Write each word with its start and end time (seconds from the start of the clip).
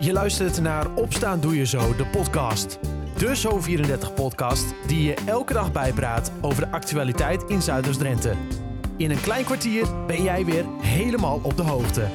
Je 0.00 0.12
luistert 0.12 0.60
naar 0.60 0.94
Opstaan 0.94 1.40
Doe 1.40 1.56
Je 1.56 1.66
Zo, 1.66 1.96
de 1.96 2.06
podcast. 2.06 2.78
De 3.16 3.36
Zo34-podcast 3.36 4.74
die 4.86 5.02
je 5.02 5.14
elke 5.26 5.52
dag 5.52 5.72
bijpraat 5.72 6.32
over 6.40 6.64
de 6.64 6.70
actualiteit 6.70 7.42
in 7.42 7.62
Zuiders-Drenthe. 7.62 8.34
In 8.96 9.10
een 9.10 9.20
klein 9.20 9.44
kwartier 9.44 10.06
ben 10.06 10.22
jij 10.22 10.44
weer 10.44 10.64
helemaal 10.80 11.40
op 11.42 11.56
de 11.56 11.62
hoogte. 11.62 12.06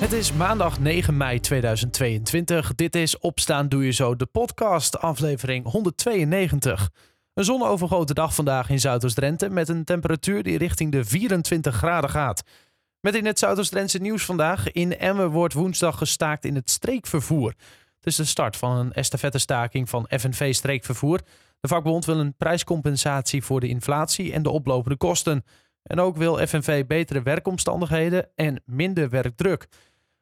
Het 0.00 0.12
is 0.12 0.32
maandag 0.32 0.80
9 0.80 1.16
mei 1.16 1.40
2022. 1.40 2.74
Dit 2.74 2.94
is 2.94 3.18
Opstaan 3.18 3.68
Doe 3.68 3.84
Je 3.84 3.92
Zo, 3.92 4.16
de 4.16 4.26
podcast, 4.26 4.98
aflevering 4.98 5.70
192. 5.70 6.90
Een 7.34 7.44
zonovergoten 7.44 8.14
dag 8.14 8.34
vandaag 8.34 8.70
in 8.70 8.80
Zuidoost-Drenthe 8.80 9.48
met 9.50 9.68
een 9.68 9.84
temperatuur 9.84 10.42
die 10.42 10.58
richting 10.58 10.92
de 10.92 11.04
24 11.04 11.74
graden 11.74 12.10
gaat. 12.10 12.42
Met 13.04 13.14
in 13.14 13.26
het 13.26 13.38
Zuidoost-Drentse 13.38 13.98
nieuws 13.98 14.24
vandaag. 14.24 14.72
In 14.72 14.98
Emmen 14.98 15.30
wordt 15.30 15.54
woensdag 15.54 15.98
gestaakt 15.98 16.44
in 16.44 16.54
het 16.54 16.70
streekvervoer. 16.70 17.54
Het 17.96 18.06
is 18.06 18.16
de 18.16 18.24
start 18.24 18.56
van 18.56 18.76
een 18.76 18.92
estafettestaking 18.92 19.88
van 19.88 20.06
FNV 20.08 20.54
Streekvervoer. 20.54 21.20
De 21.60 21.68
vakbond 21.68 22.04
wil 22.04 22.18
een 22.18 22.36
prijscompensatie 22.36 23.44
voor 23.44 23.60
de 23.60 23.68
inflatie 23.68 24.32
en 24.32 24.42
de 24.42 24.50
oplopende 24.50 24.96
kosten. 24.96 25.44
En 25.82 26.00
ook 26.00 26.16
wil 26.16 26.46
FNV 26.46 26.86
betere 26.86 27.22
werkomstandigheden 27.22 28.28
en 28.34 28.62
minder 28.64 29.10
werkdruk. 29.10 29.68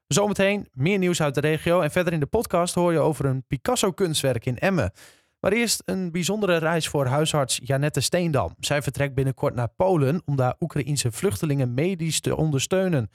Zometeen 0.06 0.68
meer 0.72 0.98
nieuws 0.98 1.22
uit 1.22 1.34
de 1.34 1.40
regio. 1.40 1.80
En 1.80 1.90
verder 1.90 2.12
in 2.12 2.20
de 2.20 2.26
podcast 2.26 2.74
hoor 2.74 2.92
je 2.92 2.98
over 2.98 3.24
een 3.24 3.44
Picasso-kunstwerk 3.46 4.46
in 4.46 4.58
Emmen. 4.58 4.92
Maar 5.42 5.52
eerst 5.52 5.82
een 5.86 6.12
bijzondere 6.12 6.56
reis 6.56 6.88
voor 6.88 7.06
huisarts 7.06 7.60
Janette 7.64 8.00
Steendam. 8.00 8.54
Zij 8.58 8.82
vertrekt 8.82 9.14
binnenkort 9.14 9.54
naar 9.54 9.68
Polen 9.76 10.22
om 10.24 10.36
daar 10.36 10.54
Oekraïense 10.60 11.12
vluchtelingen 11.12 11.74
medisch 11.74 12.20
te 12.20 12.36
ondersteunen. 12.36 13.10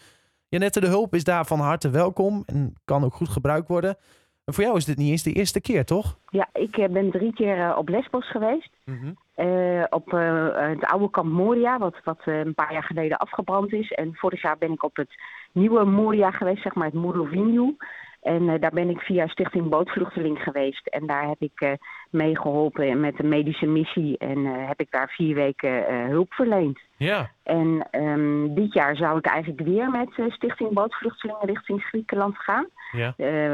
Janette, 0.47 0.79
de 0.79 0.87
hulp 0.87 1.13
is 1.13 1.23
daar 1.23 1.45
van 1.45 1.59
harte 1.59 1.89
welkom 1.89 2.43
en 2.45 2.73
kan 2.85 3.03
ook 3.03 3.13
goed 3.13 3.29
gebruikt 3.29 3.67
worden. 3.67 3.97
En 4.45 4.53
voor 4.53 4.63
jou 4.63 4.77
is 4.77 4.85
dit 4.85 4.97
niet 4.97 5.09
eens 5.09 5.23
de 5.23 5.33
eerste 5.33 5.61
keer, 5.61 5.85
toch? 5.85 6.17
Ja, 6.29 6.49
ik 6.53 6.77
eh, 6.77 6.89
ben 6.89 7.11
drie 7.11 7.33
keer 7.33 7.69
eh, 7.69 7.77
op 7.77 7.89
Lesbos 7.89 8.31
geweest. 8.31 8.69
Uh, 8.85 9.83
op 9.89 10.13
uh, 10.13 10.69
het 10.69 10.85
oude 10.85 11.09
kamp 11.09 11.31
Moria, 11.31 11.77
wat, 11.77 11.95
wat 12.03 12.19
uh, 12.25 12.39
een 12.39 12.53
paar 12.53 12.73
jaar 12.73 12.83
geleden 12.83 13.17
afgebrand 13.17 13.73
is. 13.73 13.91
En 13.91 14.15
vorig 14.15 14.41
jaar 14.41 14.57
ben 14.57 14.71
ik 14.71 14.83
op 14.83 14.95
het 14.95 15.09
nieuwe 15.51 15.85
Moria 15.85 16.31
geweest, 16.31 16.61
zeg 16.61 16.75
maar 16.75 16.85
het 16.85 16.93
Muroviniu. 16.93 17.75
En 18.21 18.59
daar 18.59 18.71
ben 18.73 18.89
ik 18.89 18.99
via 18.99 19.27
Stichting 19.27 19.69
Bootvluchteling 19.69 20.39
geweest. 20.39 20.87
En 20.87 21.07
daar 21.07 21.27
heb 21.27 21.41
ik 21.41 21.77
meegeholpen 22.09 22.99
met 22.99 23.19
een 23.19 23.29
medische 23.29 23.65
missie. 23.65 24.17
En 24.17 24.45
heb 24.45 24.79
ik 24.79 24.91
daar 24.91 25.09
vier 25.09 25.35
weken 25.35 26.05
hulp 26.09 26.33
verleend. 26.33 26.79
Ja. 26.97 27.29
En 27.43 27.87
um, 27.91 28.55
dit 28.55 28.73
jaar 28.73 28.95
zou 28.95 29.17
ik 29.17 29.25
eigenlijk 29.25 29.61
weer 29.61 29.89
met 29.89 30.31
Stichting 30.33 30.73
Bootvluchtelingen 30.73 31.45
richting 31.45 31.83
Griekenland 31.83 32.37
gaan. 32.37 32.67
Ja. 32.91 33.13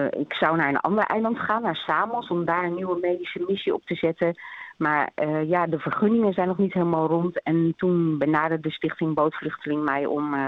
ik 0.10 0.34
zou 0.34 0.58
naar 0.58 0.70
een 0.70 0.80
ander 0.80 1.04
eiland 1.04 1.40
gaan, 1.40 1.62
naar 1.62 1.76
Samos, 1.76 2.28
om 2.28 2.46
daar 2.46 2.64
een 2.64 2.76
nieuwe 2.76 3.00
medische 3.02 3.44
missie 3.48 3.74
op 3.74 3.86
te 3.86 3.96
zetten. 3.96 4.36
Maar 4.78 5.10
uh, 5.16 5.50
ja, 5.50 5.68
de 5.68 5.80
vergunningen 5.80 6.34
zijn 6.34 6.48
nog 6.48 6.58
niet 6.58 6.74
helemaal 6.74 7.08
rond. 7.08 7.44
En 7.44 7.74
toen 7.78 8.18
benaderde 8.18 8.68
de 8.68 8.74
stichting 8.74 9.16
Bootvluchteling 9.16 9.84
mij 9.84 10.06
om 10.06 10.34
uh, 10.34 10.48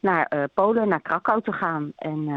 naar 0.00 0.48
Polen, 0.54 0.88
naar 0.88 1.02
Krakau 1.02 1.42
te 1.42 1.52
gaan. 1.52 1.92
En 1.96 2.28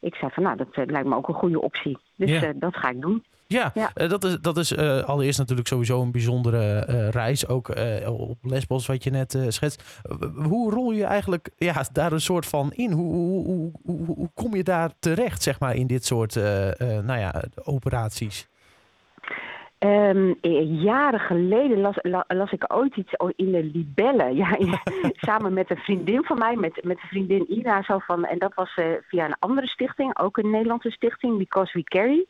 ik 0.00 0.14
zei 0.14 0.30
van 0.34 0.42
nou, 0.42 0.56
dat 0.56 0.90
lijkt 0.90 1.08
me 1.08 1.16
ook 1.16 1.28
een 1.28 1.34
goede 1.34 1.60
optie. 1.60 1.98
Dus 2.16 2.30
Ja. 2.30 2.52
dat 2.56 2.76
ga 2.76 2.88
ik 2.90 3.00
doen. 3.00 3.24
Ja, 3.46 3.70
Ja. 3.74 3.90
eh, 3.94 4.08
dat 4.08 4.24
is, 4.24 4.38
dat 4.40 4.56
is 4.56 4.72
eh, 4.72 5.02
allereerst 5.02 5.38
natuurlijk 5.38 5.68
sowieso 5.68 6.02
een 6.02 6.10
bijzondere 6.12 6.78
eh, 6.78 7.08
reis. 7.08 7.48
Ook 7.48 7.68
eh, 7.68 8.20
op 8.20 8.38
Lesbos, 8.42 8.86
wat 8.86 9.04
je 9.04 9.10
net 9.10 9.34
eh, 9.34 9.42
schetst. 9.48 10.00
Eh, 10.02 10.16
hoe 10.44 10.72
rol 10.72 10.90
je 10.92 11.04
eigenlijk 11.04 11.50
ja, 11.56 11.84
daar 11.92 12.12
een 12.12 12.20
soort 12.20 12.46
van 12.46 12.72
in? 12.72 12.90
Hoe, 12.90 13.12
hoe, 13.12 13.44
hoe, 13.44 13.70
hoe, 13.84 14.06
hoe 14.06 14.30
kom 14.34 14.54
je 14.56 14.62
daar 14.64 14.90
terecht, 14.98 15.42
zeg 15.42 15.60
maar, 15.60 15.74
in 15.74 15.86
dit 15.86 16.04
soort 16.04 16.36
eh, 16.36 16.68
eh, 16.98 17.04
nou 17.04 17.18
ja, 17.20 17.42
operaties? 17.64 18.48
Ehm, 19.80 20.32
eh, 20.40 20.82
jaren 20.82 21.20
geleden 21.20 21.80
las, 21.80 21.96
la- 22.02 22.24
las 22.28 22.52
ik 22.52 22.64
ooit 22.74 22.96
iets 22.96 23.12
in 23.36 23.52
de 23.52 23.64
Libelle. 23.64 24.34
Ja, 24.34 24.56
in- 24.58 24.78
samen 25.26 25.52
met 25.52 25.70
een 25.70 25.76
vriendin 25.76 26.24
van 26.24 26.38
mij, 26.38 26.56
met, 26.56 26.84
met 26.84 26.96
een 27.02 27.08
vriendin 27.08 27.52
Ina. 27.52 27.82
Zo 27.82 27.98
van, 27.98 28.24
en 28.24 28.38
dat 28.38 28.54
was 28.54 28.74
eh, 28.74 28.86
via 29.08 29.24
een 29.24 29.36
andere 29.38 29.66
stichting, 29.66 30.18
ook 30.18 30.36
een 30.36 30.50
Nederlandse 30.50 30.90
stichting, 30.90 31.38
Because 31.38 31.72
We 31.78 31.82
Carry. 31.84 32.26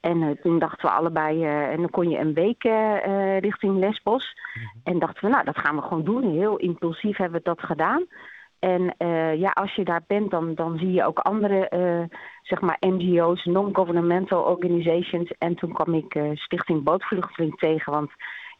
En 0.00 0.22
eh, 0.22 0.30
toen 0.42 0.58
dachten 0.58 0.88
we 0.88 0.94
allebei, 0.94 1.44
en 1.44 1.76
dan 1.76 1.90
kon 1.90 2.08
je 2.10 2.18
een 2.18 2.34
week 2.34 2.62
richting 3.40 3.78
Lesbos. 3.78 4.34
En 4.84 4.98
dachten 4.98 5.24
we, 5.24 5.30
nou, 5.30 5.44
dat 5.44 5.58
gaan 5.58 5.76
we 5.76 5.82
gewoon 5.82 6.04
doen. 6.04 6.32
Heel 6.32 6.56
impulsief 6.56 7.16
hebben 7.16 7.38
we 7.38 7.44
dat 7.44 7.60
gedaan. 7.62 8.04
En 8.58 8.94
eh, 8.98 9.34
ja, 9.40 9.50
als 9.50 9.74
je 9.74 9.84
daar 9.84 10.04
bent, 10.06 10.30
dan, 10.30 10.54
dan 10.54 10.78
zie 10.78 10.92
je 10.92 11.04
ook 11.06 11.18
andere, 11.18 11.68
eh, 11.68 12.16
zeg 12.42 12.60
maar, 12.60 12.76
NGO's, 12.80 13.44
non-governmental 13.44 14.42
organizations. 14.42 15.32
En 15.38 15.54
toen 15.54 15.72
kwam 15.72 15.94
ik 15.94 16.14
eh, 16.14 16.30
Stichting 16.34 16.82
Bootvluchteling 16.84 17.58
tegen, 17.58 17.92
want 17.92 18.10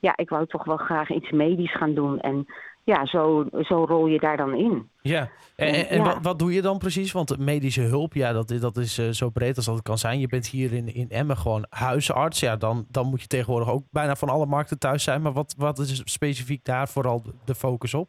ja, 0.00 0.16
ik 0.16 0.28
wou 0.28 0.46
toch 0.46 0.64
wel 0.64 0.76
graag 0.76 1.10
iets 1.10 1.30
medisch 1.30 1.76
gaan 1.76 1.94
doen. 1.94 2.20
En 2.20 2.46
ja, 2.84 3.06
zo, 3.06 3.46
zo 3.60 3.84
rol 3.84 4.06
je 4.06 4.18
daar 4.18 4.36
dan 4.36 4.54
in. 4.54 4.90
Ja, 5.02 5.28
en, 5.56 5.74
en, 5.74 5.88
en 5.88 5.98
Ja. 5.98 6.04
Wat, 6.04 6.18
wat 6.22 6.38
doe 6.38 6.52
je 6.52 6.62
dan 6.62 6.78
precies? 6.78 7.12
Want 7.12 7.38
medische 7.38 7.80
hulp, 7.80 8.14
ja, 8.14 8.32
dat, 8.32 8.50
is- 8.50 8.60
dat 8.60 8.76
is 8.76 8.94
zo 9.10 9.30
breed 9.30 9.56
als 9.56 9.64
dat 9.66 9.82
kan 9.82 9.98
zijn. 9.98 10.20
Je 10.20 10.28
bent 10.28 10.46
hier 10.46 10.72
in, 10.72 10.94
in 10.94 11.08
Emmen 11.10 11.36
gewoon 11.36 11.66
huisarts. 11.68 12.40
Ja, 12.40 12.56
dan, 12.56 12.86
dan 12.90 13.06
moet 13.06 13.20
je 13.20 13.26
tegenwoordig 13.26 13.70
ook 13.70 13.84
bijna 13.90 14.16
van 14.16 14.28
alle 14.28 14.46
markten 14.46 14.78
thuis 14.78 15.02
zijn. 15.04 15.22
Maar 15.22 15.32
wat, 15.32 15.54
wat 15.58 15.78
is 15.78 16.02
specifiek 16.04 16.64
daar 16.64 16.88
vooral 16.88 17.22
de 17.44 17.54
focus 17.54 17.94
op? 17.94 18.08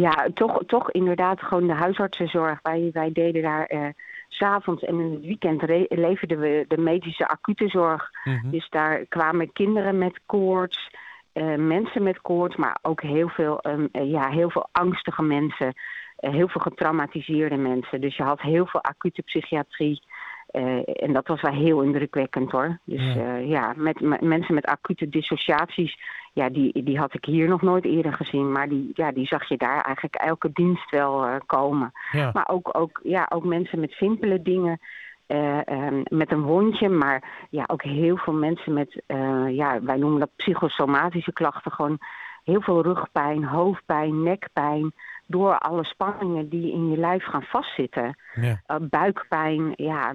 Ja, 0.00 0.28
toch, 0.34 0.62
toch 0.66 0.90
inderdaad 0.90 1.40
gewoon 1.40 1.66
de 1.66 1.72
huisartsenzorg. 1.72 2.58
Wij, 2.62 2.90
wij 2.92 3.12
deden 3.12 3.42
daar 3.42 3.64
eh, 3.66 3.86
s 4.28 4.36
s'avonds 4.36 4.82
en 4.82 5.00
in 5.00 5.12
het 5.12 5.24
weekend 5.24 5.62
leverden 5.88 6.38
we 6.38 6.64
de 6.68 6.78
medische 6.78 7.28
acute 7.28 7.68
zorg. 7.68 8.10
Mhm. 8.24 8.50
Dus 8.50 8.68
daar 8.68 9.04
kwamen 9.08 9.52
kinderen 9.52 9.98
met 9.98 10.20
koorts, 10.26 10.90
eh, 11.32 11.54
mensen 11.54 12.02
met 12.02 12.20
koorts, 12.20 12.56
maar 12.56 12.78
ook 12.82 13.02
heel 13.02 13.28
veel, 13.28 13.60
ehm, 13.60 13.86
eh, 13.92 14.10
ja, 14.10 14.28
heel 14.30 14.50
veel 14.50 14.68
angstige 14.72 15.22
mensen, 15.22 15.72
heel 16.16 16.48
veel 16.48 16.60
getraumatiseerde 16.60 17.56
mensen. 17.56 18.00
Dus 18.00 18.16
je 18.16 18.22
had 18.22 18.40
heel 18.40 18.66
veel 18.66 18.82
acute 18.82 19.22
psychiatrie. 19.22 20.02
en 20.94 21.12
dat 21.12 21.26
was 21.26 21.40
wel 21.40 21.52
heel 21.52 21.82
indrukwekkend 21.82 22.50
hoor. 22.50 22.78
Dus 22.84 23.14
Ja. 23.14 23.14
ja, 23.14 23.36
ja 23.36 23.72
met, 23.76 24.00
met 24.00 24.20
mensen 24.20 24.54
met 24.54 24.66
acute 24.66 25.08
dissociaties, 25.08 25.98
ja, 26.34 26.48
die, 26.48 26.82
die 26.82 26.98
had 26.98 27.14
ik 27.14 27.24
hier 27.24 27.48
nog 27.48 27.62
nooit 27.62 27.84
eerder 27.84 28.12
gezien. 28.12 28.52
Maar 28.52 28.68
die, 28.68 28.90
ja, 28.94 29.12
die 29.12 29.26
zag 29.26 29.48
je 29.48 29.56
daar 29.56 29.80
eigenlijk 29.80 30.14
elke 30.14 30.50
dienst 30.52 30.90
wel 30.90 31.26
eh, 31.26 31.36
komen. 31.46 31.92
Ja. 32.12 32.30
Maar 32.32 32.48
ook, 32.48 32.68
ook, 32.78 33.00
ja, 33.02 33.26
ook 33.32 33.44
mensen 33.44 33.80
met 33.80 33.90
simpele 33.90 34.42
dingen. 34.42 34.78
eh, 35.26 35.66
ehm, 35.66 36.02
met 36.08 36.32
een 36.32 36.42
wondje, 36.42 36.88
maar 36.88 37.46
ja, 37.50 37.64
ook 37.66 37.82
heel 37.82 38.16
veel 38.16 38.32
mensen 38.32 38.72
met, 38.72 39.02
eh, 39.06 39.48
ja, 39.48 39.82
wij 39.82 39.96
noemen 39.96 40.20
dat 40.20 40.36
psychosomatische 40.36 41.32
klachten. 41.32 41.72
Gewoon 41.72 41.98
heel 42.44 42.60
veel 42.60 42.82
rugpijn, 42.82 43.44
hoofdpijn, 43.44 44.22
nekpijn. 44.22 44.92
Door 45.26 45.58
alle 45.58 45.84
spanningen 45.84 46.48
die 46.48 46.72
in 46.72 46.90
je 46.90 46.96
lijf 46.96 47.24
gaan 47.24 47.42
vastzitten. 47.42 48.18
Ja. 48.34 48.78
Buikpijn, 48.80 49.72
ja, 49.76 50.12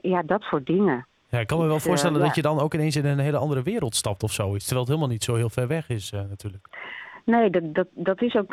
ja, 0.00 0.22
dat 0.22 0.42
soort 0.42 0.66
dingen. 0.66 1.06
Ja, 1.30 1.38
ik 1.38 1.46
kan 1.46 1.58
me 1.58 1.66
wel 1.66 1.76
eh, 1.76 1.82
voorstellen 1.82 2.20
dat 2.20 2.34
je 2.34 2.42
dan 2.42 2.60
ook 2.60 2.74
ineens 2.74 2.96
in 2.96 3.04
een 3.04 3.18
hele 3.18 3.36
andere 3.36 3.62
wereld 3.62 3.94
stapt 3.94 4.22
of 4.22 4.32
zoiets. 4.32 4.64
Terwijl 4.64 4.80
het 4.80 4.94
helemaal 4.94 5.12
niet 5.14 5.24
zo 5.24 5.34
heel 5.34 5.50
ver 5.50 5.68
weg 5.68 5.88
is 5.88 6.12
eh, 6.12 6.20
natuurlijk. 6.28 6.68
Nee, 7.24 7.50
dat, 7.50 7.74
dat, 7.74 7.86
dat, 7.94 8.22
is 8.22 8.36
ook, 8.36 8.52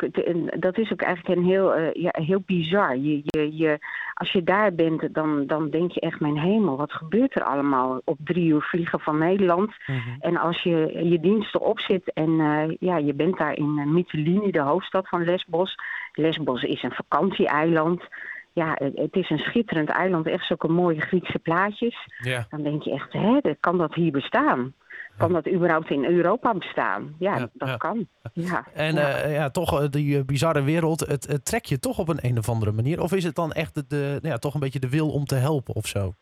dat 0.60 0.78
is 0.78 0.92
ook 0.92 1.02
eigenlijk 1.02 1.38
een 1.38 1.44
heel, 1.44 1.74
eh, 1.74 1.92
ja, 1.92 2.10
heel 2.12 2.42
bizar. 2.46 2.96
Je, 2.96 3.20
je, 3.24 3.56
je, 3.56 3.78
als 4.14 4.32
je 4.32 4.42
daar 4.42 4.74
bent, 4.74 5.14
dan, 5.14 5.46
dan 5.46 5.70
denk 5.70 5.92
je 5.92 6.00
echt, 6.00 6.20
mijn 6.20 6.38
hemel, 6.38 6.76
wat 6.76 6.92
gebeurt 6.92 7.36
er 7.36 7.42
allemaal 7.42 8.00
op 8.04 8.18
drie 8.24 8.48
uur 8.48 8.62
vliegen 8.62 9.00
van 9.00 9.18
Nederland? 9.18 9.72
En 10.20 10.36
als 10.36 10.62
je 10.62 11.00
je 11.04 11.20
diensten 11.20 11.60
opzit 11.60 12.12
en 12.12 12.30
ja, 12.80 12.96
je 12.96 13.14
bent 13.14 13.38
daar 13.38 13.56
in 13.56 13.92
Mytilini, 13.92 14.50
de 14.50 14.60
hoofdstad 14.60 15.08
van 15.08 15.24
Lesbos. 15.24 15.74
Lesbos 16.12 16.62
is 16.62 16.82
een 16.82 16.94
vakantieeiland. 16.94 18.02
Ja, 18.56 18.78
het, 18.94 19.14
is 19.16 19.30
een 19.30 19.38
schitterend 19.38 19.88
eiland, 19.88 20.26
echt 20.26 20.46
zulke 20.46 20.68
mooie 20.68 21.00
Griekse 21.00 21.38
plaatjes. 21.38 21.96
Ja. 22.18 22.46
Dan 22.50 22.62
denk 22.62 22.82
je 22.82 22.90
echt, 22.90 23.12
hè, 23.12 23.40
kan 23.60 23.78
dat 23.78 23.94
hier 23.94 24.12
bestaan? 24.12 24.74
Kan 25.16 25.32
dat 25.32 25.48
überhaupt 25.48 25.90
in 25.90 26.04
Europa 26.04 26.54
bestaan? 26.54 27.14
Ja, 27.18 27.36
Ja, 27.36 27.48
dat 27.52 27.68
ja. 27.68 27.76
kan. 27.76 28.08
Ja, 28.32 28.66
En 28.74 28.94
ja. 28.94 29.08
ja. 29.08 29.28
ja, 29.28 29.50
toch 29.50 29.80
eh, 29.80 29.88
die 29.90 30.18
eh, 30.18 30.24
bizarre 30.24 30.62
wereld, 30.62 31.00
het, 31.00 31.26
het 31.26 31.44
trek 31.44 31.64
je 31.64 31.78
toch 31.78 31.98
op 31.98 32.08
een, 32.08 32.18
een 32.20 32.38
of 32.38 32.48
andere 32.48 32.72
manier? 32.72 33.02
Of 33.02 33.12
is 33.12 33.24
het 33.24 33.34
dan 33.34 33.52
echt 33.52 33.74
de, 33.74 33.84
de, 33.88 34.18
nou 34.22 34.28
ja, 34.28 34.38
toch 34.38 34.54
een 34.54 34.60
beetje 34.60 34.80
de 34.80 34.88
wil 34.88 35.10
om 35.10 35.24
te 35.24 35.34
helpen 35.34 35.74
of 35.74 35.86
zo? 35.86 36.14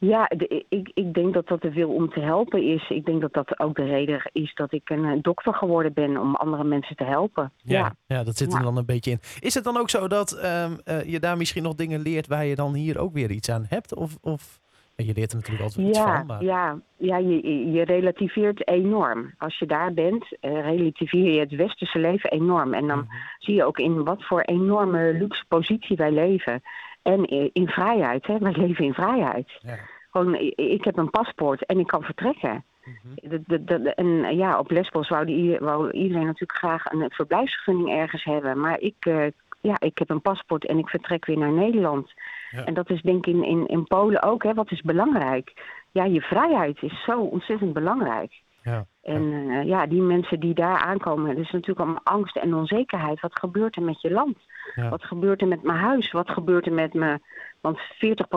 Ja, 0.00 0.24
de- 0.36 0.64
ik, 0.68 0.90
ik 0.94 1.14
denk 1.14 1.34
dat 1.34 1.46
dat 1.46 1.62
de 1.62 1.72
wil 1.72 1.88
om 1.94 2.08
te 2.10 2.20
helpen 2.20 2.62
is. 2.62 2.88
Ik 2.90 3.04
denk 3.04 3.20
dat 3.20 3.32
dat 3.32 3.58
ook 3.60 3.76
de 3.76 3.84
reden 3.84 4.20
is 4.32 4.54
dat 4.54 4.72
ik 4.72 4.90
een 4.90 5.04
eh, 5.04 5.18
dokter 5.22 5.54
geworden 5.54 5.92
ben 5.92 6.16
om 6.16 6.34
andere 6.34 6.64
mensen 6.64 6.96
te 6.96 7.04
helpen. 7.04 7.52
Ja, 7.56 7.78
Ja, 7.78 7.94
ja. 8.16 8.24
dat 8.24 8.36
zit 8.36 8.52
er 8.52 8.58
Ja. 8.58 8.64
dan 8.64 8.76
een 8.76 8.86
beetje 8.86 9.10
in. 9.10 9.20
Is 9.40 9.54
het 9.54 9.64
dan 9.64 9.76
ook 9.76 9.90
zo 9.90 10.08
dat 10.08 10.32
ehm, 10.32 10.72
eh, 10.84 11.04
je 11.04 11.20
daar 11.20 11.36
misschien 11.36 11.62
nog 11.62 11.74
dingen 11.74 12.00
leert 12.00 12.26
waar 12.26 12.44
je 12.44 12.54
dan 12.54 12.74
hier 12.74 12.98
ook 12.98 13.12
weer 13.12 13.30
iets 13.30 13.50
aan 13.50 13.66
hebt? 13.68 13.94
Of, 13.94 14.16
of 14.20 14.60
je 14.96 15.12
leert 15.14 15.30
er 15.30 15.36
natuurlijk 15.36 15.64
altijd 15.64 15.88
iets 15.88 15.98
van. 15.98 16.26
Maar... 16.26 16.44
ja, 16.44 16.78
ja 16.96 17.16
je, 17.16 17.70
je 17.70 17.84
relativeert 17.84 18.68
enorm. 18.68 19.34
Als 19.38 19.58
je 19.58 19.66
daar 19.66 19.92
bent, 19.94 20.36
eh, 20.40 20.60
relativeer 20.60 21.32
je 21.32 21.40
het 21.40 21.54
westerse 21.54 21.98
leven 21.98 22.30
enorm. 22.30 22.74
En 22.74 22.86
dan 22.86 22.98
Mhm. 22.98 23.08
zie 23.38 23.54
je 23.54 23.64
ook 23.64 23.78
in 23.78 24.04
wat 24.04 24.24
voor 24.24 24.40
enorme 24.40 25.12
luxe 25.12 25.44
positie 25.48 25.96
wij 25.96 26.12
leven. 26.12 26.62
En 27.08 27.52
in 27.52 27.68
vrijheid. 27.68 28.26
Hè? 28.26 28.38
Wij 28.38 28.52
leven 28.52 28.84
in 28.84 28.94
vrijheid. 28.94 29.48
Ja. 29.60 29.78
Gewoon, 30.10 30.34
ik 30.54 30.84
heb 30.84 30.96
een 30.96 31.10
paspoort 31.10 31.66
en 31.66 31.78
ik 31.78 31.86
kan 31.86 32.02
vertrekken. 32.02 32.64
Mhm. 32.84 33.38
de, 33.46 33.64
de, 33.64 33.94
en 33.94 34.36
ja, 34.36 34.58
op 34.58 34.70
Lesbos 34.70 35.08
wou, 35.08 35.24
die, 35.24 35.58
wou, 35.58 35.90
iedereen 35.90 36.26
natuurlijk 36.26 36.58
graag 36.58 36.84
een 36.84 37.10
verblijfsvergunning 37.10 37.90
ergens 37.90 38.24
hebben. 38.24 38.60
Maar 38.60 38.80
ik, 38.80 39.06
uh, 39.06 39.26
ja, 39.60 39.76
ik 39.80 39.98
heb 39.98 40.10
een 40.10 40.22
paspoort 40.22 40.66
en 40.66 40.78
ik 40.78 40.88
vertrek 40.88 41.26
weer 41.26 41.38
naar 41.38 41.52
Nederland. 41.52 42.12
Ja. 42.50 42.64
En 42.64 42.74
dat 42.74 42.90
is 42.90 43.02
denk 43.02 43.26
ik 43.26 43.34
in, 43.34 43.44
in, 43.44 43.66
in 43.66 43.84
Polen 43.84 44.22
ook. 44.22 44.42
Hè, 44.42 44.54
wat 44.54 44.70
is 44.70 44.80
belangrijk? 44.80 45.52
Ja, 45.90 46.04
je 46.04 46.20
vrijheid 46.20 46.82
is 46.82 47.04
zo 47.04 47.20
ontzettend 47.20 47.72
belangrijk. 47.72 48.32
Ja, 48.68 48.86
en 49.02 49.22
uh, 49.22 49.64
ja, 49.64 49.86
die 49.86 50.02
mensen 50.02 50.40
die 50.40 50.54
daar 50.54 50.78
aankomen, 50.78 51.36
is 51.36 51.50
natuurlijk 51.50 51.78
allemaal 51.78 52.04
angst 52.04 52.36
en 52.36 52.54
onzekerheid. 52.54 53.20
Wat 53.20 53.38
gebeurt 53.38 53.76
er 53.76 53.82
met 53.82 54.00
je 54.00 54.10
land? 54.10 54.36
Ja. 54.74 54.88
Wat 54.88 55.04
gebeurt 55.04 55.40
er 55.40 55.48
met 55.48 55.62
mijn 55.62 55.78
huis? 55.78 56.10
Wat 56.10 56.30
gebeurt 56.30 56.66
er 56.66 56.72
met 56.72 56.94
me? 56.94 57.18
Want 57.60 57.78
40% 57.78 57.80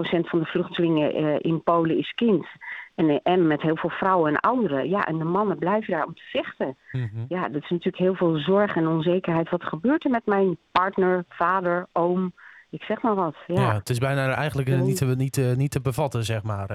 van 0.02 0.40
de 0.40 0.46
vluchtelingen 0.46 1.22
uh, 1.22 1.36
in 1.40 1.64
Polen 1.64 1.98
is 1.98 2.14
kind. 2.14 2.48
En, 2.96 3.10
eh, 3.10 3.20
en 3.24 3.48
met 3.48 3.62
heel 3.62 3.76
veel 3.76 3.90
vrouwen 3.90 4.32
en 4.32 4.40
ouderen. 4.40 4.90
Ja, 4.90 5.06
en 5.06 5.18
de 5.18 5.24
mannen 5.24 5.58
blijven 5.58 5.94
daar 5.94 6.06
om 6.06 6.14
te 6.14 6.24
vechten. 6.32 6.78
Mm 6.92 7.10
-hmm. 7.14 7.26
Ja, 7.28 7.50
dat 7.50 7.64
is 7.64 7.70
natuurlijk 7.70 8.04
heel 8.04 8.16
veel 8.16 8.38
zorg 8.38 8.76
en 8.76 8.88
onzekerheid. 8.88 9.50
Wat 9.50 9.64
gebeurt 9.64 10.04
er 10.04 10.12
met 10.12 10.26
mijn 10.26 10.58
partner, 10.72 11.26
vader, 11.30 11.88
oom? 11.92 12.34
Ik 12.70 12.84
zeg 12.84 13.02
maar 13.02 13.16
wat. 13.16 13.36
Ja, 13.48 13.62
ja 13.62 13.74
het 13.74 13.90
is 13.90 13.98
bijna 13.98 14.34
eigenlijk 14.34 14.68
niet, 14.68 15.16
niet, 15.18 15.56
niet 15.58 15.72
te 15.72 15.82
bevatten, 15.82 16.24
zeg 16.24 16.44
maar. 16.44 16.68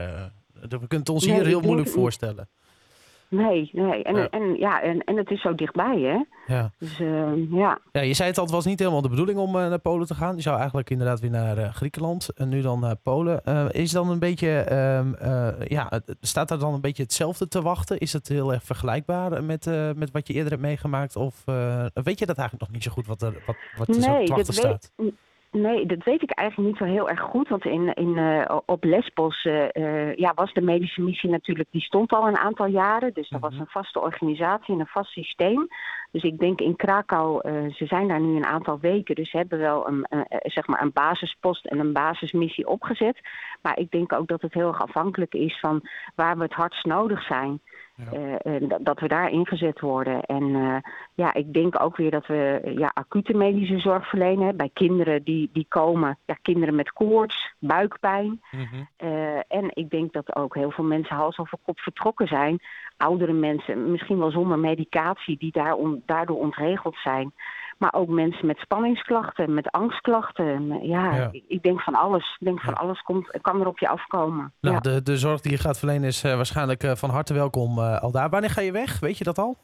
we 0.61 0.69
kunnen 0.69 0.99
het 0.99 1.09
ons 1.09 1.25
hier 1.25 1.47
heel 1.47 1.61
moeilijk 1.61 1.88
voorstellen. 1.88 2.49
Nee, 3.28 3.70
nee. 3.73 4.02
En, 4.02 4.31
en, 4.31 4.55
ja, 4.55 4.82
en, 4.82 5.05
en 5.05 5.17
het 5.17 5.31
is 5.31 5.40
zo 5.40 5.55
dichtbij, 5.55 6.00
hè? 6.00 6.25
Ja. 6.55 6.70
Dus, 6.78 7.00
uh, 7.00 7.50
ja. 7.52 7.78
ja. 7.93 8.00
Je 8.00 8.14
zei 8.14 8.28
het 8.28 8.38
al, 8.38 8.44
het 8.44 8.52
was 8.52 8.64
niet 8.64 8.78
helemaal 8.78 9.02
de 9.02 9.08
bedoeling 9.08 9.38
om 9.38 9.56
uh, 9.56 9.69
naar 9.69 9.78
Polen 9.78 10.06
te 10.06 10.14
gaan. 10.14 10.37
Je 10.37 10.43
zou 10.43 10.56
eigenlijk 10.56 10.90
inderdaad 10.90 11.20
weer 11.20 11.31
naar 11.31 11.58
uh, 11.58 11.75
Griekenland 11.75 12.28
en 12.34 12.49
nu 12.49 12.61
dan 12.61 12.81
naar 12.81 12.96
Polen. 12.96 13.43
is 13.73 13.90
dan 13.90 14.11
een 14.11 14.19
beetje, 14.19 14.58
ehm, 14.58 15.12
ja, 15.69 16.00
staat 16.20 16.49
daar 16.49 16.58
dan 16.58 16.75
een 16.75 16.81
beetje 16.81 17.02
hetzelfde 17.02 17.49
te 17.49 17.62
wachten? 17.62 17.99
Is 17.99 18.12
het 18.12 18.28
heel 18.28 18.52
erg 18.52 18.62
vergelijkbaar 18.62 19.44
met, 19.44 19.70
met 19.96 20.11
wat 20.11 20.26
je 20.26 20.34
eerder 20.34 20.50
hebt 20.50 20.62
meegemaakt? 20.62 21.17
Of 21.17 21.44
weet 21.94 22.19
je 22.19 22.26
dat 22.26 22.37
eigenlijk 22.37 22.61
nog 22.61 22.70
niet 22.70 22.82
zo 22.82 22.90
goed 22.90 23.06
wat 23.06 23.23
er, 23.23 23.43
wat, 23.46 23.56
wat 23.76 23.88
er 23.88 23.94
nee, 23.94 24.02
zo 24.02 24.25
te 24.25 24.32
wachten 24.32 24.55
staat? 24.55 24.93
Weet, 24.96 25.12
Nee, 25.56 25.87
dat 25.87 26.05
weet 26.05 26.23
ik 26.23 26.31
eigenlijk 26.31 26.69
niet 26.69 26.79
zo 26.79 26.94
heel 26.94 27.08
erg 27.08 27.20
goed. 27.20 27.49
Want 27.49 27.64
in, 27.64 27.94
in, 27.94 28.17
uh, 28.17 28.58
op 28.67 28.85
Lesbos 28.85 29.44
uh, 29.44 30.14
ja, 30.14 30.32
was 30.35 30.53
de 30.53 30.61
medische 30.61 31.03
missie 31.03 31.31
natuurlijk, 31.31 31.69
die 31.70 31.81
stond 31.81 32.12
al 32.12 32.29
een 32.29 32.37
aantal 32.37 32.67
jaren. 32.67 33.14
Dus 33.14 33.29
dat 33.29 33.41
was 33.41 33.53
mhm. 33.53 33.61
een 33.61 33.67
vaste 33.67 34.00
organisatie 34.00 34.75
en 34.75 34.81
een 34.81 34.87
vast 34.87 35.11
systeem. 35.11 35.69
Dus 36.11 36.23
ik 36.23 36.38
denk 36.38 36.61
in 36.61 36.76
Krakau, 36.76 37.49
uh, 37.49 37.75
ze 37.75 37.87
zijn 37.87 38.08
daar 38.08 38.20
nu 38.20 38.37
een 38.37 38.47
aantal 38.47 38.79
weken. 38.81 39.14
Dus 39.14 39.31
ze 39.31 39.37
hebben 39.37 39.58
wel 39.58 39.88
een, 39.88 40.06
zeg 40.43 40.67
maar 40.67 40.82
een 40.82 40.93
basispost 40.93 41.67
en 41.67 41.79
een 41.79 41.93
basismissie 41.93 42.67
opgezet. 42.67 43.20
Maar 43.62 43.79
ik 43.79 43.91
denk 43.91 44.12
ook 44.12 44.29
dat 44.29 44.43
het 44.43 44.52
heel 44.52 44.69
erg 44.69 44.82
afhankelijk 44.82 45.35
is 45.35 45.59
van 45.61 45.88
waar 46.14 46.37
we 46.37 46.43
het 46.43 46.52
hardst 46.52 46.85
nodig 46.85 47.23
zijn. 47.23 47.61
Ja. 48.11 48.79
dat 48.79 49.01
we 49.01 49.09
daar 49.09 49.31
ingezet 49.31 49.81
worden. 49.81 50.21
En 50.21 50.83
ja, 51.15 51.35
ik 51.35 51.53
denk 51.53 51.81
ook 51.81 51.97
weer 51.97 52.11
dat 52.11 52.27
we 52.27 52.73
ja, 52.79 52.91
acute 52.95 53.35
medische 53.35 53.79
zorg 53.79 54.09
verlenen 54.09 54.57
bij 54.57 54.71
kinderen 54.73 55.23
die, 55.23 55.51
die 55.53 55.67
komen. 55.69 56.19
Ja, 56.25 56.37
kinderen 56.43 56.75
met 56.75 56.93
koorts, 56.93 57.55
buikpijn. 57.59 58.41
Mhm. 58.51 58.65
uh, 58.99 59.37
en 59.37 59.71
ik 59.73 59.91
denk 59.91 60.13
dat 60.13 60.37
ook 60.37 60.55
heel 60.55 60.71
veel 60.71 60.85
mensen 60.85 61.17
hals 61.17 61.39
over 61.39 61.59
kop 61.65 61.81
vertrokken 61.81 62.27
zijn. 62.27 62.59
Oudere 62.97 63.33
mensen, 63.33 63.91
misschien 63.91 64.19
wel 64.19 64.31
zonder 64.31 64.59
medicatie, 64.59 65.37
die 65.39 65.53
daar 65.53 65.75
on, 65.75 66.03
daardoor 66.07 66.39
ontregeld 66.39 66.97
zijn. 66.97 67.33
Maar 67.78 67.93
ook 67.93 68.08
mensen 68.08 68.46
met 68.46 68.58
spanningsklachten, 68.58 69.55
met 69.55 69.70
angstklachten. 69.70 70.87
Ja, 70.87 71.14
ja. 71.14 71.28
Ik, 71.32 71.44
ik, 71.49 71.62
denk 71.62 71.81
van 71.81 71.94
alles. 71.94 72.37
Ik 72.38 72.46
denk 72.46 72.61
van 72.61 72.75
alles 72.75 73.00
komt, 73.00 73.38
kan 73.40 73.61
er 73.61 73.67
op 73.67 73.78
je 73.78 73.88
afkomen. 73.88 74.52
Nou, 74.61 74.75
ja. 74.75 74.81
de, 74.81 75.02
de 75.02 75.19
zorg 75.19 75.40
die 75.40 75.52
je 75.52 75.58
gaat 75.58 75.78
verlenen 75.78 76.08
is 76.08 76.25
uh, 76.25 76.34
waarschijnlijk 76.34 76.82
uh, 76.82 76.94
van 76.94 77.11
harte 77.11 77.34
welkom 77.34 77.78
uh, 77.78 78.00
al 78.00 78.11
daar. 78.11 78.31
Wanneer 78.31 78.50
ga 78.50 78.61
je 78.61 78.73
weg? 78.73 79.00
Weet 79.00 79.19
je 79.19 79.25
dat 79.25 79.38
al? 79.38 79.56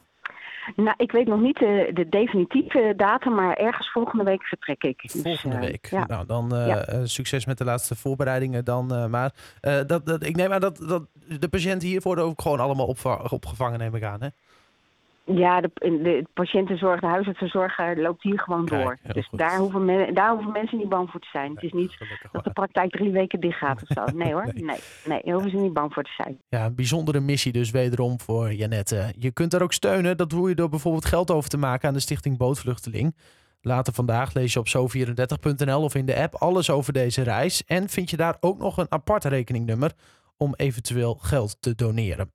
Nou, 0.76 0.94
ik 0.96 1.12
weet 1.12 1.26
nog 1.26 1.40
niet 1.40 1.58
de, 1.58 1.90
de 1.94 2.08
definitieve 2.08 2.92
datum, 2.96 3.34
maar 3.34 3.56
ergens 3.56 3.90
volgende 3.90 4.24
week 4.24 4.42
vertrek 4.42 4.82
ik. 4.82 5.02
Dus, 5.02 5.22
volgende 5.22 5.58
dus, 5.58 5.68
week. 5.68 5.86
Ja. 5.86 6.06
Nou, 6.06 6.26
dan 6.26 6.54
uh, 6.54 6.66
ja. 6.66 7.06
succes 7.06 7.46
met 7.46 7.58
de 7.58 7.64
laatste 7.64 7.96
voorbereidingen 7.96 8.64
dan. 8.64 8.94
Uh, 8.94 9.06
maar 9.06 9.32
dat, 9.60 10.06
dat, 10.06 10.24
ik 10.24 10.36
neem 10.36 10.52
aan 10.52 10.60
dat, 10.60 10.76
dat 10.76 11.06
de 11.38 11.48
patiënten 11.48 11.88
hier 11.88 12.00
worden 12.00 12.24
ook 12.24 12.42
gewoon 12.42 12.60
allemaal 12.60 12.86
op, 12.86 13.28
opgevangen, 13.30 13.78
neem 13.78 13.94
ik 13.94 14.02
aan, 14.02 14.22
hè? 14.22 14.28
Ja, 15.24 15.60
de, 15.60 15.70
de 15.74 16.26
patiëntenzorg, 16.34 17.00
de 17.00 17.06
huisartsenzorg 17.06 17.78
loopt 17.96 18.22
hier 18.22 18.38
gewoon 18.38 18.64
Kijk, 18.64 18.82
door. 18.82 19.14
Dus 19.14 19.28
daar 19.30 19.58
hoeven, 19.58 19.84
men, 19.84 20.14
daar 20.14 20.30
hoeven 20.30 20.52
mensen 20.52 20.78
niet 20.78 20.88
bang 20.88 21.10
voor 21.10 21.20
te 21.20 21.28
zijn. 21.32 21.54
het 21.54 21.62
is 21.62 21.72
niet 21.72 21.96
dat 22.32 22.44
de 22.44 22.52
praktijk 22.52 22.90
drie 22.90 23.10
weken 23.10 23.40
dicht 23.40 23.58
gaat 23.58 23.82
of 23.82 23.88
zo. 23.88 24.04
Nee 24.22 24.32
hoor, 24.32 24.44
nee. 24.44 24.64
nee, 24.64 24.78
nee, 25.04 25.20
daar 25.24 25.32
hoeven 25.32 25.50
ze 25.50 25.56
niet 25.56 25.72
bang 25.72 25.92
voor 25.92 26.02
te 26.02 26.12
zijn. 26.16 26.40
Ja, 26.48 26.64
een 26.64 26.74
bijzondere 26.74 27.20
missie 27.20 27.52
dus 27.52 27.70
wederom 27.70 28.20
voor 28.20 28.52
Janette. 28.52 29.12
Je 29.18 29.30
kunt 29.30 29.54
er 29.54 29.62
ook 29.62 29.72
steunen. 29.72 30.16
Dat 30.16 30.30
doe 30.30 30.48
je 30.48 30.54
door 30.54 30.68
bijvoorbeeld 30.68 31.04
geld 31.04 31.30
over 31.30 31.50
te 31.50 31.58
maken 31.58 31.88
aan 31.88 31.94
de 31.94 32.00
stichting 32.00 32.38
Bootvluchteling. 32.38 33.14
Later 33.60 33.92
vandaag 33.92 34.34
lees 34.34 34.52
je 34.52 34.58
op 34.58 34.68
zo34.nl 34.68 35.82
of 35.82 35.94
in 35.94 36.06
de 36.06 36.16
app 36.16 36.34
alles 36.34 36.70
over 36.70 36.92
deze 36.92 37.22
reis. 37.22 37.64
En 37.64 37.88
vind 37.88 38.10
je 38.10 38.16
daar 38.16 38.36
ook 38.40 38.58
nog 38.58 38.76
een 38.76 38.92
apart 38.92 39.24
rekeningnummer 39.24 39.92
om 40.36 40.54
eventueel 40.56 41.14
geld 41.14 41.56
te 41.60 41.74
doneren. 41.74 42.30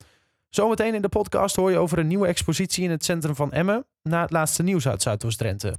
Zometeen 0.49 0.95
in 0.95 1.01
de 1.01 1.09
podcast 1.09 1.55
hoor 1.55 1.71
je 1.71 1.77
over 1.77 1.99
een 1.99 2.07
nieuwe 2.07 2.27
expositie 2.27 2.83
in 2.83 2.91
het 2.91 3.05
centrum 3.05 3.35
van 3.35 3.51
Emmen. 3.51 3.85
Na 4.03 4.21
het 4.21 4.31
laatste 4.31 4.63
nieuws 4.63 4.87
uit 4.87 5.01
Zuidoost-Drenthe. 5.01 5.75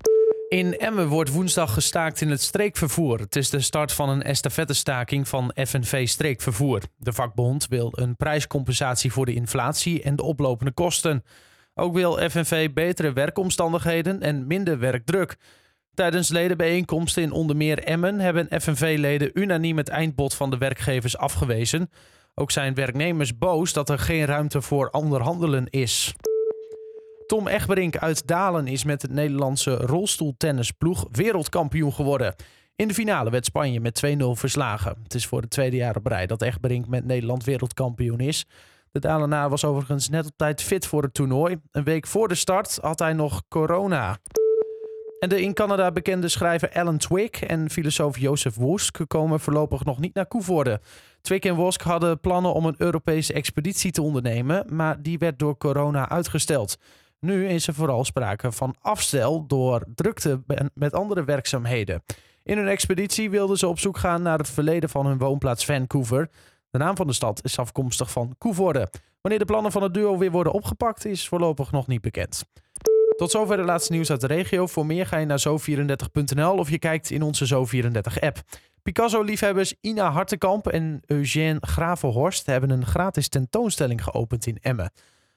In 0.48 0.78
Emmen 0.78 1.08
wordt 1.08 1.30
woensdag 1.30 1.72
gestaakt 1.72 2.20
in 2.20 2.30
het 2.30 2.42
streekvervoer. 2.42 3.18
Het 3.18 3.36
is 3.36 3.50
de 3.50 3.60
start 3.60 3.92
van 3.92 4.08
een 4.08 4.22
estafettestaking 4.22 5.28
van 5.28 5.52
FNV 5.54 6.08
Streekvervoer. 6.08 6.82
De 6.96 7.12
vakbond 7.12 7.66
wil 7.68 7.92
een 7.94 8.16
prijscompensatie 8.16 9.12
voor 9.12 9.26
de 9.26 9.34
inflatie 9.34 10.02
en 10.02 10.16
de 10.16 10.22
oplopende 10.22 10.72
kosten. 10.72 11.24
Ook 11.74 11.94
wil 11.94 12.30
FNV 12.30 12.72
betere 12.72 13.12
werkomstandigheden 13.12 14.22
en 14.22 14.46
minder 14.46 14.78
werkdruk. 14.78 15.36
Tijdens 15.94 16.28
ledenbijeenkomsten 16.28 17.22
in 17.22 17.32
onder 17.32 17.56
meer 17.56 17.78
Emmen 17.78 18.20
hebben 18.20 18.60
FNV-leden 18.60 19.30
unaniem 19.34 19.76
het 19.76 19.88
eindbod 19.88 20.34
van 20.34 20.50
de 20.50 20.58
werkgevers 20.58 21.16
afgewezen. 21.16 21.90
Ook 22.38 22.50
zijn 22.50 22.74
werknemers 22.74 23.38
boos 23.38 23.72
dat 23.72 23.88
er 23.88 23.98
geen 23.98 24.24
ruimte 24.24 24.62
voor 24.62 24.88
onderhandelen 24.88 25.66
is. 25.70 26.14
Tom 27.26 27.46
Egberink 27.46 27.96
uit 27.96 28.26
Dalen 28.26 28.66
is 28.66 28.84
met 28.84 29.02
het 29.02 29.10
Nederlandse 29.10 29.74
rolstoeltennisploeg 29.76 31.06
wereldkampioen 31.12 31.92
geworden. 31.92 32.34
In 32.76 32.88
de 32.88 32.94
finale 32.94 33.30
werd 33.30 33.44
Spanje 33.44 33.80
met 33.80 34.02
2-0 34.06 34.10
verslagen. 34.32 34.96
Het 35.02 35.14
is 35.14 35.26
voor 35.26 35.40
het 35.40 35.50
tweede 35.50 35.76
jaar 35.76 35.96
op 35.96 36.06
rij 36.06 36.26
dat 36.26 36.42
Egberink 36.42 36.86
met 36.88 37.04
Nederland 37.04 37.44
wereldkampioen 37.44 38.20
is. 38.20 38.46
De 38.90 39.00
Dalenaar 39.00 39.48
was 39.48 39.64
overigens 39.64 40.08
net 40.08 40.26
op 40.26 40.36
tijd 40.36 40.62
fit 40.62 40.86
voor 40.86 41.02
het 41.02 41.14
toernooi. 41.14 41.60
Een 41.72 41.84
week 41.84 42.06
voor 42.06 42.28
de 42.28 42.34
start 42.34 42.78
had 42.80 42.98
hij 42.98 43.12
nog 43.12 43.42
corona. 43.48 44.18
En 45.18 45.28
de 45.28 45.42
in 45.42 45.54
Canada 45.54 45.92
bekende 45.92 46.28
schrijver 46.28 46.72
Alan 46.72 46.98
Twick 46.98 47.36
en 47.36 47.70
filosoof 47.70 48.18
Jozef 48.18 48.54
Woesk 48.54 48.98
komen 49.06 49.40
voorlopig 49.40 49.84
nog 49.84 49.98
niet 49.98 50.14
naar 50.14 50.26
Koevoorde. 50.26 50.80
Twick 51.20 51.44
en 51.44 51.54
Wosk 51.54 51.82
hadden 51.82 52.20
plannen 52.20 52.54
om 52.54 52.64
een 52.64 52.74
Europese 52.78 53.32
expeditie 53.32 53.90
te 53.90 54.02
ondernemen, 54.02 54.64
maar 54.74 55.02
die 55.02 55.18
werd 55.18 55.38
door 55.38 55.56
corona 55.56 56.08
uitgesteld. 56.08 56.78
Nu 57.20 57.48
is 57.48 57.66
er 57.66 57.74
vooral 57.74 58.04
sprake 58.04 58.52
van 58.52 58.74
afstel 58.80 59.46
door 59.46 59.84
drukte 59.94 60.42
met 60.74 60.92
andere 60.92 61.24
werkzaamheden. 61.24 62.02
In 62.42 62.56
hun 62.56 62.68
expeditie 62.68 63.30
wilden 63.30 63.58
ze 63.58 63.66
op 63.66 63.78
zoek 63.78 63.98
gaan 63.98 64.22
naar 64.22 64.38
het 64.38 64.50
verleden 64.50 64.88
van 64.88 65.06
hun 65.06 65.18
woonplaats 65.18 65.64
Vancouver. 65.64 66.28
De 66.70 66.78
naam 66.78 66.96
van 66.96 67.06
de 67.06 67.12
stad 67.12 67.44
is 67.44 67.58
afkomstig 67.58 68.10
van 68.10 68.34
Koevoorde. 68.38 68.90
Wanneer 69.20 69.40
de 69.40 69.44
plannen 69.44 69.72
van 69.72 69.82
het 69.82 69.94
duo 69.94 70.18
weer 70.18 70.30
worden 70.30 70.52
opgepakt, 70.52 71.04
is 71.04 71.28
voorlopig 71.28 71.72
nog 71.72 71.86
niet 71.86 72.00
bekend. 72.00 72.44
Tot 73.18 73.30
zover 73.30 73.56
de 73.56 73.62
laatste 73.62 73.92
nieuws 73.92 74.10
uit 74.10 74.20
de 74.20 74.26
regio. 74.26 74.66
Voor 74.66 74.86
meer 74.86 75.06
ga 75.06 75.16
je 75.16 75.26
naar 75.26 75.44
zo34.nl 75.48 76.52
of 76.52 76.70
je 76.70 76.78
kijkt 76.78 77.10
in 77.10 77.22
onze 77.22 77.46
Zo34-app. 77.54 78.36
Picasso-liefhebbers 78.82 79.74
Ina 79.80 80.10
Hartenkamp 80.10 80.66
en 80.66 81.00
Eugène 81.06 81.56
Gravenhorst 81.60 82.46
hebben 82.46 82.70
een 82.70 82.86
gratis 82.86 83.28
tentoonstelling 83.28 84.04
geopend 84.04 84.46
in 84.46 84.58
Emmen. 84.60 84.92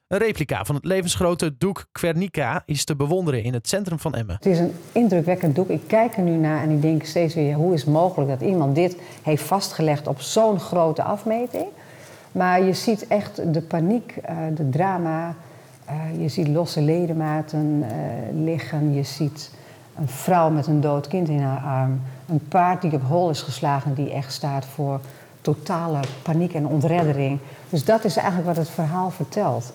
Een 0.08 0.18
replica 0.18 0.66
van 0.66 0.76
het 0.76 0.86
levensgrote 0.86 1.58
doek 1.58 1.86
Quernica 1.92 2.64
is 2.66 2.84
te 2.84 2.96
bewonderen 2.96 3.44
in 3.44 3.54
het 3.54 3.68
centrum 3.68 4.00
van 4.00 4.16
Emmen. 4.16 4.36
Het 4.36 4.46
is 4.46 4.60
een 4.60 4.74
indrukwekkend 4.92 5.56
doek. 5.56 5.70
Ik 5.70 5.82
kijk 5.88 6.18
er 6.18 6.24
nu 6.24 6.36
naar 6.36 6.62
en 6.62 6.70
ik 6.70 6.82
denk 6.82 7.06
steeds 7.06 7.36
weer... 7.36 7.54
hoe 7.54 7.74
is 7.74 7.82
het 7.82 7.90
mogelijk 7.90 8.30
dat 8.30 8.50
iemand 8.50 8.76
dit 8.76 8.98
heeft 9.24 9.44
vastgelegd 9.44 10.08
op 10.08 10.22
zo'n 10.22 10.60
grote 10.60 11.04
afmeting? 11.04 11.68
Maar 12.32 12.64
je 12.64 12.74
ziet 12.74 13.08
echt 13.08 13.54
de 13.54 13.62
paniek, 13.62 14.16
uh, 14.30 14.38
de 14.56 14.70
drama... 14.70 15.36
Uh, 15.90 16.22
je 16.22 16.30
ziet 16.30 16.48
losse 16.48 16.82
ledematen 16.82 17.84
uh, 17.84 18.44
liggen. 18.46 18.94
Je 18.94 19.04
ziet 19.04 19.52
een 19.98 20.08
vrouw 20.08 20.50
met 20.50 20.68
een 20.68 20.82
dood 20.82 21.08
kind 21.08 21.30
in 21.30 21.42
haar 21.42 21.62
arm. 21.62 22.02
Een 22.30 22.48
paard 22.48 22.82
die 22.82 22.94
op 22.94 23.04
hol 23.04 23.30
is 23.30 23.42
geslagen, 23.42 23.94
die 23.94 24.12
echt 24.12 24.34
staat 24.34 24.66
voor 24.66 25.00
totale 25.42 26.00
paniek 26.22 26.54
en 26.54 26.66
ontreddering. 26.66 27.40
Dus 27.70 27.86
dat 27.86 28.04
is 28.04 28.16
eigenlijk 28.16 28.48
wat 28.48 28.58
het 28.58 28.70
verhaal 28.70 29.12
vertelt. 29.12 29.74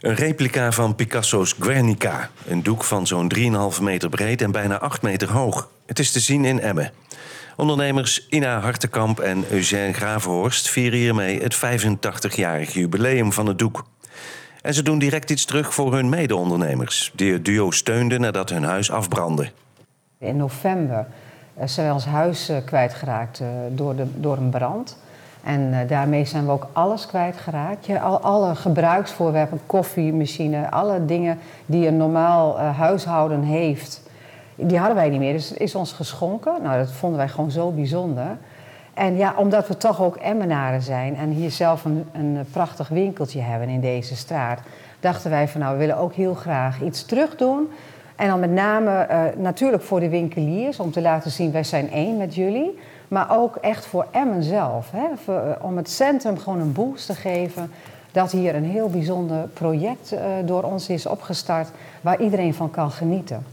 Een 0.00 0.14
replica 0.14 0.72
van 0.72 0.94
Picasso's 0.94 1.54
Guernica. 1.60 2.30
Een 2.46 2.62
doek 2.62 2.84
van 2.84 3.06
zo'n 3.06 3.32
3,5 3.36 3.82
meter 3.82 4.08
breed 4.08 4.42
en 4.42 4.50
bijna 4.50 4.78
8 4.78 5.02
meter 5.02 5.32
hoog. 5.32 5.68
Het 5.86 5.98
is 5.98 6.12
te 6.12 6.20
zien 6.20 6.44
in 6.44 6.60
Emmen. 6.60 6.92
Ondernemers 7.56 8.26
Ina 8.28 8.60
Hartenkamp 8.60 9.20
en 9.20 9.44
Eugène 9.50 9.92
Gravenhorst 9.92 10.68
vieren 10.68 10.98
hiermee 10.98 11.42
het 11.42 11.56
85-jarig 11.56 12.72
jubileum 12.72 13.32
van 13.32 13.46
het 13.46 13.58
doek. 13.58 13.84
En 14.66 14.74
ze 14.74 14.82
doen 14.82 14.98
direct 14.98 15.30
iets 15.30 15.44
terug 15.44 15.74
voor 15.74 15.94
hun 15.94 16.08
mede-ondernemers, 16.08 17.12
die 17.14 17.32
het 17.32 17.44
duo 17.44 17.70
steunden 17.70 18.20
nadat 18.20 18.50
hun 18.50 18.64
huis 18.64 18.90
afbrandde. 18.90 19.50
In 20.18 20.36
november 20.36 21.06
eh, 21.54 21.66
zijn 21.66 21.86
wij 21.86 21.94
ons 21.94 22.04
huis 22.04 22.48
eh, 22.48 22.56
kwijtgeraakt 22.64 23.40
uh, 23.40 23.48
door, 23.70 23.96
de, 23.96 24.06
door 24.14 24.36
een 24.36 24.50
brand. 24.50 24.98
En 25.42 25.86
daarmee 25.86 26.24
zijn 26.24 26.46
we 26.46 26.50
ook 26.50 26.66
alles 26.72 27.06
kwijtgeraakt. 27.06 27.86
Ja, 27.86 27.98
al, 27.98 28.20
alle 28.20 28.54
gebruiksvoorwerpen, 28.54 29.60
koffiemachine, 29.66 30.70
alle 30.70 31.04
dingen 31.04 31.38
die 31.66 31.86
een 31.86 31.96
normaal 31.96 32.58
huishouden 32.58 33.42
heeft, 33.42 34.02
die 34.54 34.78
hadden 34.78 34.96
wij 34.96 35.08
niet 35.08 35.20
meer. 35.20 35.32
Dus 35.32 35.52
is 35.52 35.74
ons 35.74 35.92
geschonken. 35.92 36.62
Nou, 36.62 36.78
dat 36.78 36.92
vonden 36.92 37.18
wij 37.18 37.28
gewoon 37.28 37.50
zo 37.50 37.70
bijzonder. 37.70 38.36
En 38.96 39.16
ja, 39.16 39.34
omdat 39.36 39.68
we 39.68 39.76
toch 39.76 40.02
ook 40.02 40.16
Emmenaren 40.16 40.82
zijn 40.82 41.16
en 41.16 41.30
hier 41.30 41.50
zelf 41.50 41.84
een, 41.84 42.06
een 42.12 42.46
prachtig 42.52 42.88
winkeltje 42.88 43.40
hebben 43.40 43.68
in 43.68 43.80
deze 43.80 44.16
straat, 44.16 44.60
dachten 45.00 45.30
wij 45.30 45.48
van 45.48 45.60
nou, 45.60 45.72
we 45.72 45.78
willen 45.78 45.96
ook 45.96 46.12
heel 46.12 46.34
graag 46.34 46.82
iets 46.82 47.04
terug 47.04 47.36
doen. 47.36 47.68
En 48.16 48.28
dan 48.28 48.40
met 48.40 48.50
name 48.50 49.06
uh, 49.10 49.42
natuurlijk 49.42 49.82
voor 49.82 50.00
de 50.00 50.08
winkeliers, 50.08 50.80
om 50.80 50.90
te 50.90 51.00
laten 51.00 51.30
zien 51.30 51.52
wij 51.52 51.64
zijn 51.64 51.90
één 51.90 52.16
met 52.16 52.34
jullie. 52.34 52.78
Maar 53.08 53.36
ook 53.38 53.56
echt 53.56 53.86
voor 53.86 54.06
Emmen 54.10 54.42
zelf. 54.42 54.90
Hè? 54.90 55.32
Uh, 55.32 55.52
om 55.60 55.76
het 55.76 55.90
centrum 55.90 56.38
gewoon 56.38 56.60
een 56.60 56.72
boost 56.72 57.06
te 57.06 57.14
geven. 57.14 57.70
Dat 58.12 58.32
hier 58.32 58.54
een 58.54 58.64
heel 58.64 58.88
bijzonder 58.88 59.48
project 59.48 60.12
uh, 60.12 60.20
door 60.44 60.62
ons 60.62 60.88
is 60.88 61.06
opgestart 61.06 61.68
waar 62.00 62.20
iedereen 62.20 62.54
van 62.54 62.70
kan 62.70 62.90
genieten. 62.90 63.44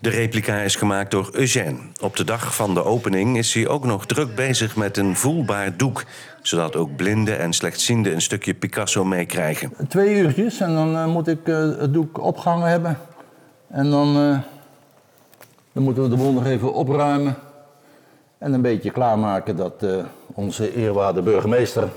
De 0.00 0.10
replica 0.10 0.60
is 0.60 0.76
gemaakt 0.76 1.10
door 1.10 1.28
Eugène. 1.32 1.78
Op 2.00 2.16
de 2.16 2.24
dag 2.24 2.54
van 2.54 2.74
de 2.74 2.84
opening 2.84 3.36
is 3.36 3.54
hij 3.54 3.68
ook 3.68 3.84
nog 3.84 4.06
druk 4.06 4.34
bezig 4.34 4.76
met 4.76 4.96
een 4.96 5.16
voelbaar 5.16 5.76
doek. 5.76 6.04
Zodat 6.42 6.76
ook 6.76 6.96
blinden 6.96 7.38
en 7.38 7.52
slechtzienden 7.52 8.12
een 8.12 8.20
stukje 8.20 8.54
Picasso 8.54 9.04
meekrijgen. 9.04 9.72
Twee 9.88 10.14
uurtjes 10.14 10.60
en 10.60 10.74
dan 10.74 10.94
uh, 10.94 11.06
moet 11.06 11.28
ik 11.28 11.48
uh, 11.48 11.78
het 11.78 11.92
doek 11.92 12.22
opgehangen 12.22 12.68
hebben. 12.68 12.98
En 13.68 13.90
dan, 13.90 14.08
uh, 14.08 14.38
dan 15.72 15.82
moeten 15.82 16.02
we 16.02 16.08
de 16.08 16.16
boel 16.16 16.32
nog 16.32 16.46
even 16.46 16.72
opruimen. 16.72 17.36
En 18.38 18.52
een 18.52 18.62
beetje 18.62 18.90
klaarmaken 18.90 19.56
dat 19.56 19.86
onze 20.26 20.74
eerwaarde 20.74 21.22
burgemeester 21.22 21.88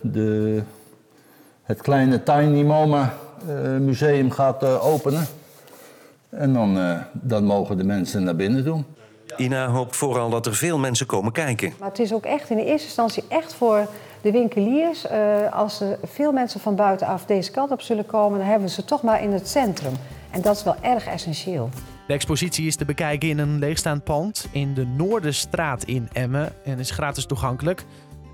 de, 0.00 0.62
het 1.62 1.82
kleine 1.82 2.22
Tiny 2.22 2.62
Moma 2.62 3.14
museum 3.80 4.30
gaat 4.30 4.64
openen. 4.80 5.26
En 6.36 6.52
dan, 6.52 6.78
uh, 6.78 6.98
dan 7.12 7.44
mogen 7.44 7.76
de 7.76 7.84
mensen 7.84 8.22
naar 8.22 8.36
binnen 8.36 8.64
doen. 8.64 8.84
Ina 9.36 9.68
hoopt 9.68 9.96
vooral 9.96 10.30
dat 10.30 10.46
er 10.46 10.54
veel 10.54 10.78
mensen 10.78 11.06
komen 11.06 11.32
kijken. 11.32 11.72
Maar 11.78 11.88
het 11.88 11.98
is 11.98 12.12
ook 12.12 12.24
echt 12.24 12.50
in 12.50 12.56
de 12.56 12.64
eerste 12.64 12.86
instantie 12.86 13.24
echt 13.28 13.54
voor 13.54 13.88
de 14.20 14.30
winkeliers. 14.30 15.04
Uh, 15.04 15.52
als 15.52 15.80
er 15.80 15.98
veel 16.04 16.32
mensen 16.32 16.60
van 16.60 16.76
buitenaf 16.76 17.24
deze 17.24 17.50
kant 17.50 17.70
op 17.70 17.80
zullen 17.80 18.06
komen, 18.06 18.38
dan 18.38 18.48
hebben 18.48 18.68
we 18.68 18.74
ze 18.74 18.84
toch 18.84 19.02
maar 19.02 19.22
in 19.22 19.32
het 19.32 19.48
centrum. 19.48 19.92
En 20.30 20.40
dat 20.40 20.56
is 20.56 20.62
wel 20.62 20.76
erg 20.80 21.06
essentieel. 21.06 21.68
De 22.06 22.12
expositie 22.12 22.66
is 22.66 22.76
te 22.76 22.84
bekijken 22.84 23.28
in 23.28 23.38
een 23.38 23.58
leegstaand 23.58 24.04
pand 24.04 24.48
in 24.50 24.74
de 24.74 24.86
Noorderstraat 24.86 25.84
in 25.84 26.08
Emmen 26.12 26.52
en 26.64 26.78
is 26.78 26.90
gratis 26.90 27.26
toegankelijk. 27.26 27.84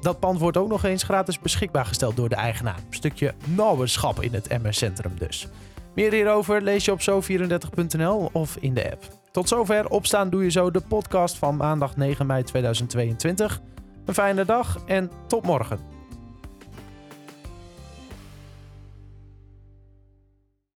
Dat 0.00 0.18
pand 0.18 0.38
wordt 0.38 0.56
ook 0.56 0.68
nog 0.68 0.84
eens 0.84 1.02
gratis 1.02 1.38
beschikbaar 1.38 1.86
gesteld 1.86 2.16
door 2.16 2.28
de 2.28 2.34
eigenaar. 2.34 2.76
Een 2.76 2.94
stukje 2.94 3.34
nauwerschap 3.44 4.22
in 4.22 4.34
het 4.34 4.46
Emmen 4.46 4.74
Centrum 4.74 5.12
dus. 5.18 5.48
Meer 5.94 6.12
hierover 6.12 6.62
lees 6.62 6.84
je 6.84 6.92
op 6.92 7.00
zo34.nl 7.00 8.30
of 8.32 8.56
in 8.56 8.74
de 8.74 8.90
app. 8.90 9.04
Tot 9.30 9.48
zover 9.48 9.88
Opstaan 9.88 10.30
Doe 10.30 10.42
Je 10.42 10.50
Zo, 10.50 10.70
de 10.70 10.80
podcast 10.88 11.36
van 11.36 11.56
maandag 11.56 11.96
9 11.96 12.26
mei 12.26 12.42
2022. 12.42 13.60
Een 14.04 14.14
fijne 14.14 14.44
dag 14.44 14.78
en 14.86 15.10
tot 15.26 15.42
morgen. 15.44 16.01